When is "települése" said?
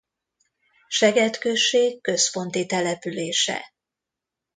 2.65-3.73